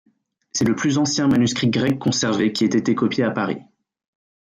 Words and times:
C'est 0.51 0.65
le 0.65 0.73
plus 0.75 0.97
ancien 0.97 1.27
manuscrit 1.27 1.69
grec 1.69 1.99
conservé 1.99 2.51
qui 2.53 2.63
ait 2.63 2.67
été 2.69 2.95
copié 2.95 3.23
à 3.23 3.29
Paris. 3.29 3.61